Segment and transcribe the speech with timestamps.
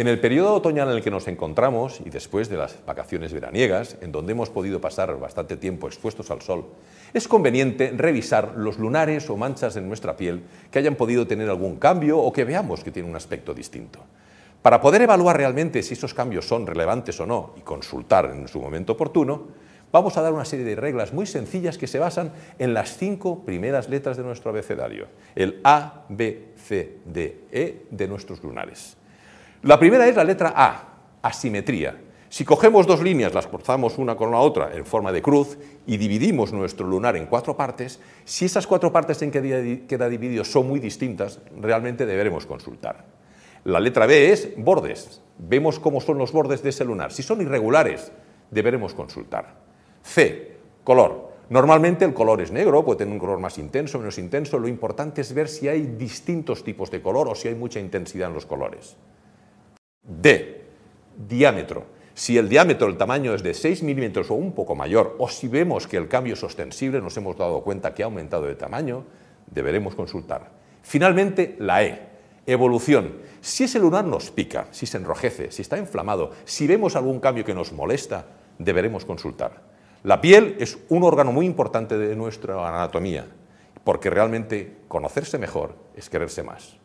[0.00, 3.98] En el periodo otoñal en el que nos encontramos y después de las vacaciones veraniegas,
[4.00, 6.64] en donde hemos podido pasar bastante tiempo expuestos al sol,
[7.12, 11.76] es conveniente revisar los lunares o manchas en nuestra piel que hayan podido tener algún
[11.76, 13.98] cambio o que veamos que tienen un aspecto distinto.
[14.62, 18.58] Para poder evaluar realmente si esos cambios son relevantes o no y consultar en su
[18.58, 19.48] momento oportuno,
[19.92, 23.44] vamos a dar una serie de reglas muy sencillas que se basan en las cinco
[23.44, 28.96] primeras letras de nuestro abecedario, el A, B, C, D, E de nuestros lunares.
[29.62, 32.00] La primera es la letra A, asimetría.
[32.30, 35.98] Si cogemos dos líneas, las cruzamos una con la otra en forma de cruz y
[35.98, 40.66] dividimos nuestro lunar en cuatro partes, si esas cuatro partes en que queda dividido son
[40.66, 43.04] muy distintas, realmente deberemos consultar.
[43.64, 45.20] La letra B es bordes.
[45.36, 47.12] Vemos cómo son los bordes de ese lunar.
[47.12, 48.12] Si son irregulares,
[48.50, 49.56] deberemos consultar.
[50.02, 51.32] C, color.
[51.50, 54.58] Normalmente el color es negro, puede tener un color más intenso, menos intenso.
[54.58, 58.28] Lo importante es ver si hay distintos tipos de color o si hay mucha intensidad
[58.28, 58.96] en los colores.
[60.10, 60.66] D,
[61.28, 61.86] diámetro.
[62.14, 65.48] Si el diámetro, el tamaño es de 6 milímetros o un poco mayor, o si
[65.48, 69.04] vemos que el cambio es ostensible, nos hemos dado cuenta que ha aumentado de tamaño,
[69.46, 70.50] deberemos consultar.
[70.82, 72.08] Finalmente, la E,
[72.46, 73.18] evolución.
[73.40, 77.44] Si ese lunar nos pica, si se enrojece, si está inflamado, si vemos algún cambio
[77.44, 78.26] que nos molesta,
[78.58, 79.62] deberemos consultar.
[80.02, 83.26] La piel es un órgano muy importante de nuestra anatomía,
[83.84, 86.80] porque realmente conocerse mejor es quererse más.